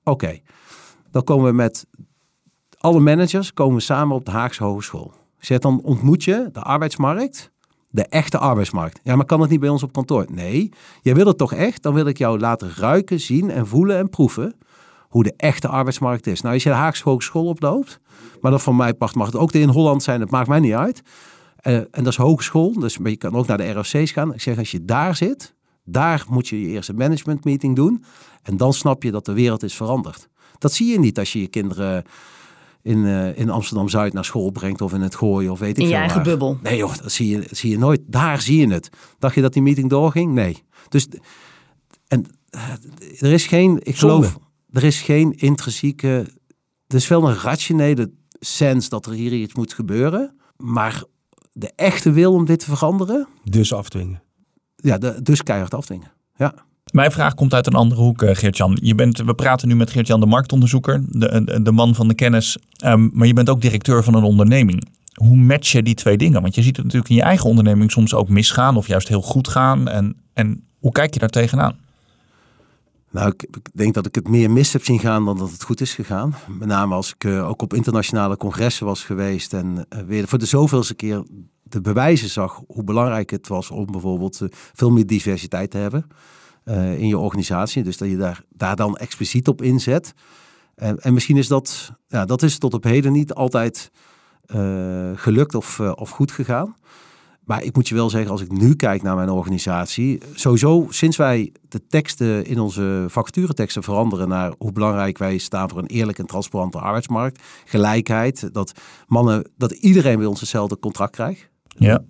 [0.04, 0.38] Oké.
[1.10, 1.86] Dan komen we met
[2.78, 5.12] alle managers komen we samen op de Haagse Hogeschool.
[5.38, 7.50] Zeg, dan ontmoet je de arbeidsmarkt,
[7.88, 9.00] de echte arbeidsmarkt.
[9.02, 10.26] Ja, maar kan het niet bij ons op kantoor?
[10.28, 10.72] Nee.
[11.02, 11.82] Jij wil het toch echt?
[11.82, 14.54] Dan wil ik jou laten ruiken, zien en voelen en proeven
[15.08, 16.40] hoe de echte arbeidsmarkt is.
[16.40, 18.00] Nou, als je de Haagse Hogeschool oploopt,
[18.40, 20.74] maar dat van mij part mag het ook in Holland zijn, dat maakt mij niet
[20.74, 21.02] uit.
[21.62, 24.34] Uh, en dat is hogeschool, dus je kan ook naar de ROC's gaan.
[24.34, 25.54] Ik zeg, als je daar zit,
[25.90, 28.04] daar moet je je eerste management meeting doen.
[28.42, 30.28] En dan snap je dat de wereld is veranderd.
[30.58, 32.04] Dat zie je niet als je je kinderen
[32.82, 35.82] in, uh, in Amsterdam-Zuid naar school brengt of in het gooien of weet ik in
[35.82, 36.24] veel je eigen waar.
[36.24, 36.58] bubbel.
[36.62, 38.00] Nee joh, dat zie, je, dat zie je nooit.
[38.06, 38.90] Daar zie je het.
[39.18, 40.32] Dacht je dat die meeting doorging?
[40.32, 40.62] Nee.
[40.88, 41.08] Dus,
[42.08, 42.62] en uh,
[43.20, 44.26] er is geen, ik Zonde.
[44.26, 44.38] geloof,
[44.70, 46.26] er is geen intrinsieke,
[46.86, 50.36] er is wel een rationele sens dat er hier iets moet gebeuren.
[50.56, 51.02] Maar
[51.52, 54.22] de echte wil om dit te veranderen, Dus afdwingen.
[54.82, 56.10] Ja, de, dus keihard afdwingen.
[56.36, 56.54] Ja.
[56.92, 58.78] Mijn vraag komt uit een andere hoek, eh, Geert-Jan.
[58.82, 62.14] Je bent, we praten nu met Geert-Jan, de marktonderzoeker, de, de, de man van de
[62.14, 62.58] kennis.
[62.76, 64.88] Ehm, maar je bent ook directeur van een onderneming.
[65.14, 66.42] Hoe match je die twee dingen?
[66.42, 69.22] Want je ziet het natuurlijk in je eigen onderneming soms ook misgaan of juist heel
[69.22, 69.88] goed gaan.
[69.88, 71.76] En, en hoe kijk je daar tegenaan?
[73.10, 75.62] Nou, ik, ik denk dat ik het meer mis heb zien gaan dan dat het
[75.62, 76.34] goed is gegaan.
[76.58, 80.38] Met name als ik uh, ook op internationale congressen was geweest en uh, weer voor
[80.38, 81.24] de zoveelste keer
[81.70, 86.06] de bewijzen zag hoe belangrijk het was om bijvoorbeeld uh, veel meer diversiteit te hebben
[86.98, 87.82] in je organisatie.
[87.82, 90.14] Dus dat je daar, daar dan expliciet op inzet.
[90.74, 93.90] En, en misschien is dat, ja, dat is tot op heden niet altijd
[95.14, 96.76] gelukt of, of goed gegaan.
[97.50, 101.16] Maar ik moet je wel zeggen, als ik nu kijk naar mijn organisatie, sowieso sinds
[101.16, 106.20] wij de teksten in onze vacatureteksten veranderen naar hoe belangrijk wij staan voor een eerlijke
[106.20, 108.72] en transparante arbeidsmarkt, gelijkheid, dat
[109.06, 111.49] mannen, dat iedereen bij ons hetzelfde contract krijgt.
[111.76, 112.02] Ja.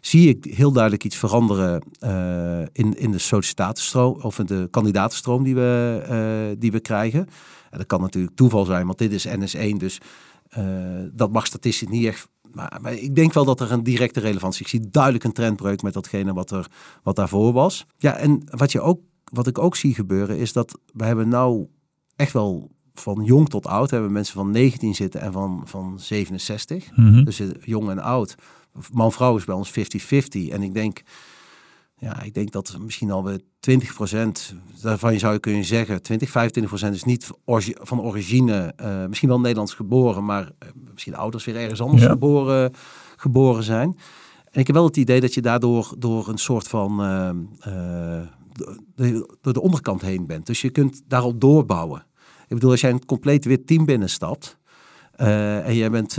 [0.00, 5.42] Zie ik heel duidelijk iets veranderen uh, in, in de solicitatiestroom of in de kandidatenstroom
[5.42, 6.02] die we,
[6.52, 7.26] uh, die we krijgen.
[7.70, 9.98] En dat kan natuurlijk toeval zijn, want dit is NS1, dus
[10.58, 10.64] uh,
[11.12, 14.64] dat mag statistisch niet echt maar, maar, ik denk wel dat er een directe relevantie
[14.64, 14.72] is.
[14.72, 16.66] Ik zie duidelijk een trendbreuk met datgene wat, er,
[17.02, 17.86] wat daarvoor was.
[17.98, 21.66] Ja, en wat, je ook, wat ik ook zie gebeuren is dat we hebben nou
[22.16, 23.90] echt wel van jong tot oud.
[23.90, 26.96] Hebben mensen van 19 zitten en van, van 67.
[26.96, 27.24] Mm -hmm.
[27.24, 28.34] Dus jong en oud.
[28.92, 29.72] Man-vrouw is bij ons 50-50.
[30.50, 31.02] En ik denk,
[31.96, 33.42] ja, ik denk dat misschien alweer 20%
[34.82, 36.32] daarvan zou je kunnen zeggen, 20, 25%
[36.92, 37.30] is niet
[37.64, 42.08] van origine, uh, misschien wel Nederlands geboren, maar uh, misschien ouders weer ergens anders Ja.
[42.08, 42.72] geboren,
[43.16, 43.96] geboren zijn.
[44.50, 47.30] En ik heb wel het idee dat je daardoor door een soort van uh,
[48.94, 50.46] de, door de onderkant heen bent.
[50.46, 52.06] Dus je kunt daarop doorbouwen.
[52.42, 54.58] Ik bedoel, als jij een compleet wit team binnenstapt
[55.16, 56.18] uh, en jij bent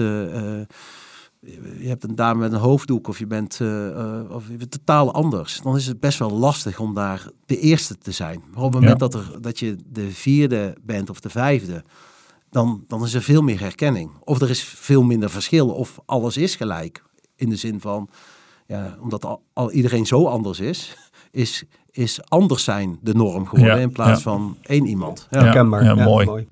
[1.80, 4.71] je hebt een dame met een hoofddoek of je bent, uh, uh, of je bent
[4.71, 5.62] totaal anders.
[5.62, 8.43] Dan is het best wel lastig om daar de eerste te zijn.
[8.54, 9.08] Maar op het moment Ja.
[9.08, 11.84] dat, er, dat je de vierde bent of de vijfde,
[12.49, 14.12] dan, dan is er veel meer herkenning.
[14.23, 17.04] Of er is veel minder verschil of alles is gelijk.
[17.36, 18.10] In de zin van,
[18.67, 20.97] ja, omdat al, al iedereen zo anders is,
[21.32, 24.32] is, is anders zijn de norm geworden Ja, in plaats ja.
[24.32, 25.27] van één iemand.
[25.30, 25.54] Ja.
[25.54, 26.47] Ja, mooi.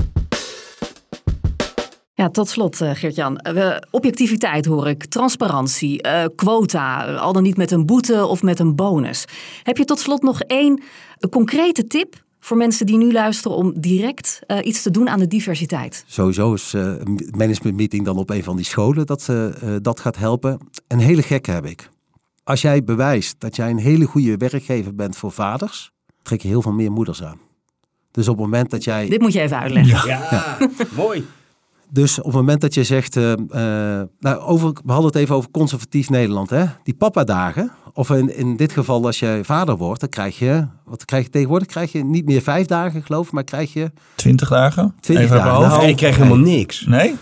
[2.19, 3.37] Ja, tot slot, eh, Geert-Jan.
[3.37, 8.59] Eh, objectiviteit hoor ik, transparantie, eh, quota, al dan niet met een boete of met
[8.59, 9.25] een bonus.
[9.63, 10.81] Heb je tot slot nog één
[11.29, 15.27] concrete tip voor mensen die nu luisteren om direct eh, iets te doen aan de
[15.27, 16.03] diversiteit?
[16.07, 19.45] Sowieso is eh, een management meeting dan op een van die scholen dat, eh,
[19.81, 20.59] dat gaat helpen.
[20.87, 21.89] Een hele gekke heb ik.
[22.43, 26.61] Als jij bewijst dat jij een hele goede werkgever bent voor vaders, trek je heel
[26.61, 27.39] veel meer moeders aan.
[28.11, 29.09] Dus op het moment dat jij.
[29.09, 30.09] Dit moet je even uitleggen.
[30.09, 30.57] Ja,
[30.95, 31.25] mooi.
[31.91, 35.35] Dus op het moment dat je zegt, eh, eh, nou, over, we hadden het even
[35.35, 36.65] over conservatief Nederland, hè?
[36.83, 41.05] Die papa-dagen, of in, in dit geval als je vader wordt, dan krijg je, wat
[41.05, 41.67] krijg je tegenwoordig?
[41.67, 44.95] Krijg je niet meer vijf dagen, geloof ik, maar krijg je 20 dagen?
[44.99, 45.67] 20 Even dagen.
[45.69, 46.85] Nou, ik krijg helemaal niks.
[46.85, 47.15] Nee?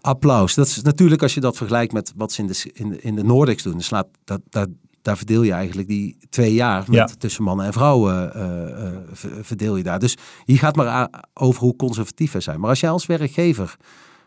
[0.00, 0.54] applaus.
[0.54, 3.14] Dat is natuurlijk als je dat vergelijkt met wat ze in de, in, de- in
[3.14, 3.80] de Nordics doen,
[4.24, 4.68] dat, dat,
[5.02, 7.08] daar verdeel je eigenlijk die twee jaar met, Ja.
[7.18, 9.98] tussen mannen en vrouwen eh, eh, ver- verdeel je daar.
[9.98, 12.60] Dus hier gaat maar over hoe conservatief we zijn.
[12.60, 13.76] Maar als jij als werkgever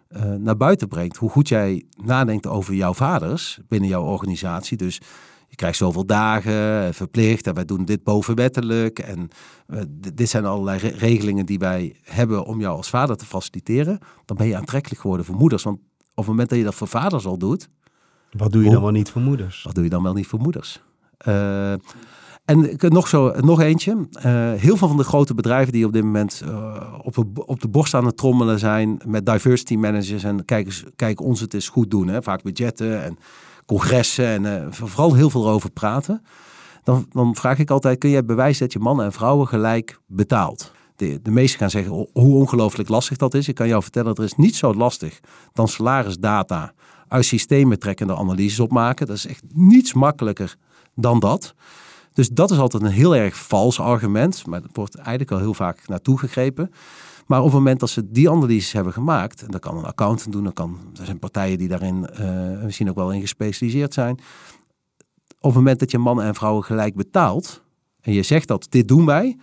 [0.08, 4.78] eh, naar buiten brengt hoe goed jij nadenkt over jouw vaders binnen jouw organisatie.
[4.78, 5.00] Dus
[5.48, 9.00] je krijgt zoveel dagen eh, verplicht en wij doen dit bovenwettelijk.
[9.00, 9.28] En
[9.68, 9.82] eh,
[10.14, 14.00] dit zijn allerlei re- regelingen die wij hebben om jou als vader te faciliteren.
[14.26, 15.64] Dan ben je aantrekkelijk geworden voor moeders.
[15.64, 15.84] Want op
[16.16, 17.70] het moment dat je dat voor vaders al doet,
[18.32, 19.64] Wat doe je dan wel niet voor moeders?
[19.64, 20.82] wat doe je dan wel niet voor moeders?
[21.18, 21.74] Eh,
[22.46, 24.08] En nog, zo, nog eentje.
[24.12, 27.68] Eh, heel veel van de grote bedrijven die op dit moment eh, op, op de
[27.68, 30.46] borst aan het trommelen zijn met diversity managers en
[30.96, 32.08] kijk, ons het eens goed doen.
[32.08, 32.24] Hè?
[32.24, 33.18] Vaak budgetten en
[33.66, 36.22] congressen en eh, vooral heel veel erover praten.
[36.84, 40.72] Dan, dan vraag ik altijd, kun jij bewijzen dat je mannen en vrouwen gelijk betaalt?
[40.96, 43.48] De, de meesten gaan zeggen ho- hoe ongelooflijk lastig dat is.
[43.48, 45.20] Ik kan jou vertellen, er is niet zo lastig
[45.54, 46.74] dan salarisdata
[47.08, 49.08] uit systemen trekkende analyses opmaken.
[49.08, 50.56] Dat is echt niets makkelijker
[50.96, 51.54] dan dat.
[52.16, 54.46] Dus dat is altijd een heel erg vals argument.
[54.46, 56.72] Maar dat wordt eigenlijk al heel vaak naartoe gegrepen.
[57.26, 60.32] Maar op het moment dat ze die analyses hebben gemaakt, en dat kan een accountant
[60.32, 64.20] doen, dat kan, er zijn partijen die daarin eh, misschien ook wel in gespecialiseerd zijn.
[65.40, 67.64] Op het moment dat je mannen en vrouwen gelijk betaalt,
[68.02, 69.38] en je zegt dat dit doen wij,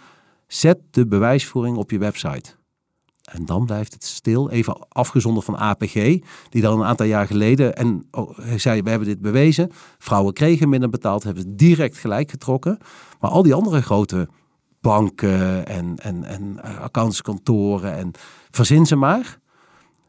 [0.46, 2.54] zet de bewijsvoering op je website.
[3.22, 5.94] En dan blijft het stil, even afgezonderd van APG,
[6.48, 9.70] die dan een aantal jaar geleden en oh, zei, we hebben dit bewezen.
[9.98, 12.78] Vrouwen kregen minder betaald, hebben het direct gelijk getrokken.
[13.20, 14.28] Maar al die andere grote
[14.80, 18.10] banken en, en, en eh, accountskantoren en
[18.50, 19.38] verzin ze maar.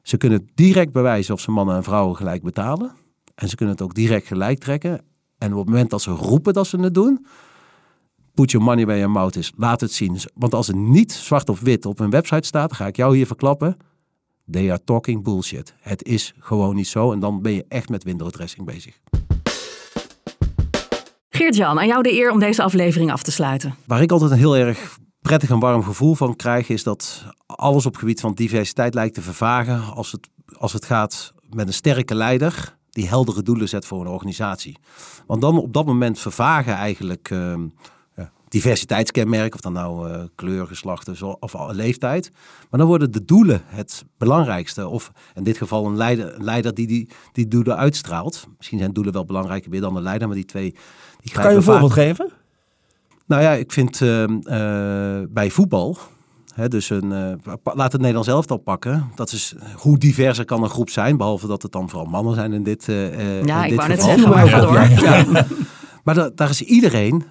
[0.02, 2.91] Ze kunnen direct bewijzen of ze mannen en vrouwen gelijk betalen.
[3.36, 5.02] En ze kunnen het ook direct gelijk trekken.
[5.38, 7.26] En op het moment dat ze roepen dat ze het doen,
[8.33, 9.51] put your money where your mouth is.
[9.57, 10.17] Laat het zien.
[10.33, 13.27] Want als het niet zwart op wit op hun website staat, ga ik jou hier
[13.27, 13.77] verklappen.
[14.51, 15.73] They are talking bullshit.
[15.79, 17.11] Het is gewoon niet zo.
[17.11, 18.99] En dan ben je echt met window dressing bezig.
[21.29, 23.75] Geert-Jan, aan jou de eer om deze aflevering af te sluiten.
[23.85, 27.85] Waar ik altijd een heel erg prettig en warm gevoel van krijg, is dat alles
[27.85, 31.73] op het gebied van diversiteit lijkt te vervagen als het, als het gaat met een
[31.73, 34.77] sterke leider die heldere doelen zet voor een organisatie.
[35.27, 37.67] Want dan op dat moment vervagen eigenlijk ehm,
[38.53, 42.29] ja, diversiteitskenmerken, of dan nou eh, kleur, geslacht of, of leeftijd.
[42.69, 44.87] Maar dan worden de doelen het belangrijkste.
[44.87, 48.47] Of in dit geval een leider, een leider die, die die doelen uitstraalt.
[48.57, 50.75] Misschien zijn doelen wel belangrijker weer dan de leider, maar die twee
[51.21, 52.29] die Kan je een vaak- voorbeeld geven?
[53.25, 55.97] nou ja, ik vind ehm, eh, bij voetbal,
[56.53, 59.11] hè, dus een, eh, laat het Nederlands elftal pakken.
[59.15, 62.53] Dat is hoe diverser kan een groep zijn, behalve dat het dan vooral mannen zijn
[62.53, 63.07] in dit, eh
[63.39, 64.91] eh, Ja, in ik dit wou net zeggen, maar.
[65.03, 65.45] Ja.
[66.03, 67.23] Maar da- daar is iedereen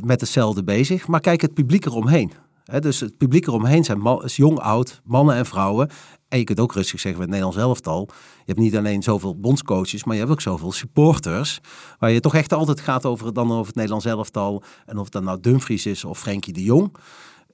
[0.00, 1.06] met hetzelfde bezig.
[1.06, 2.32] Maar kijk het publiek eromheen.
[2.80, 5.90] Dus het publiek eromheen zijn jong, oud, mannen en vrouwen.
[6.28, 8.08] En je kunt ook rustig zeggen met Nederlands elftal.
[8.10, 11.60] Je hebt niet alleen zoveel bondscoaches, maar je hebt ook zoveel supporters.
[11.98, 14.62] Waar je toch echt altijd gaat over, dan over het Nederlands elftal.
[14.86, 16.96] En of dat nou Dumfries is of Frenkie de Jong.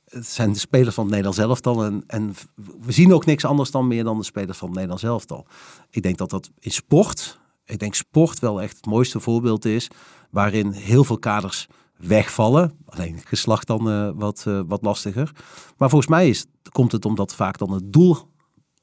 [0.09, 1.85] Het zijn de spelers van het Nederlands elftal.
[1.85, 5.05] En, en we zien ook niks anders dan meer dan de spelers van het Nederlands
[5.05, 5.47] elftal.
[5.91, 9.89] Ik denk dat dat in sport, ik denk sport wel echt het mooiste voorbeeld is.
[10.31, 12.79] Waarin heel veel kaders wegvallen.
[12.87, 15.33] Alleen geslacht dan eh, wat, eh, wat lastiger.
[15.77, 18.17] Maar volgens mij is, komt het omdat vaak dan het doel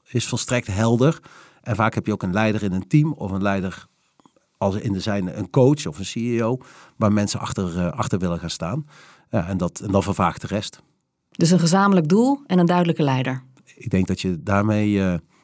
[0.08, 1.20] is volstrekt helder.
[1.62, 3.86] En vaak heb je ook een leider in een team of een leider
[4.58, 6.58] als in de zijne een coach of een CEO
[6.96, 8.86] waar mensen achter, eh, achter willen gaan staan.
[9.30, 10.82] Ja, en, dat, en dan vervaagt de rest.
[11.30, 13.42] Dus een gezamenlijk doel en een duidelijke leider.
[13.74, 14.98] Ik denk dat je daarmee.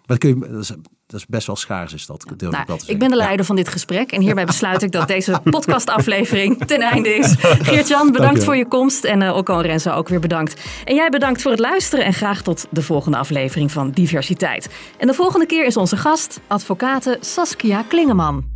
[0.06, 0.72] maar kun je, dat, is,
[1.12, 2.24] dat is best wel schaars, is dat.
[2.38, 2.98] Nou, ik, zeggen.
[2.98, 3.22] ben de Ja.
[3.22, 7.34] leider van dit gesprek en hierbij besluit ik dat deze podcastaflevering ten einde is.
[7.68, 10.60] Geert-Jan, bedankt voor je komst en uh, Occo en Renzo ook weer bedankt.
[10.84, 14.68] En jij bedankt voor het luisteren en graag tot de volgende aflevering van Diversiteit.
[14.98, 18.51] En de volgende keer is onze gast, advocate Saskia Klingeman.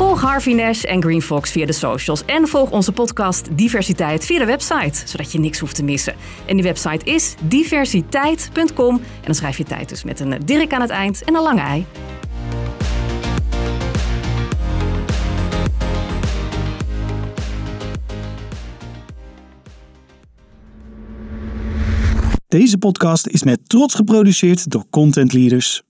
[0.00, 2.24] Volg Harvey Nash en Green Fox via de socials.
[2.24, 6.14] En volg onze podcast Diversiteit via de website, zodat je niks hoeft te missen.
[6.46, 8.94] En die website is diversiteit.com.
[8.94, 11.60] En dan schrijf je tijd dus met een dirk aan het eind en een lange
[11.60, 11.86] ei.
[22.48, 25.82] Deze podcast is met trots geproduceerd door Content Leaders.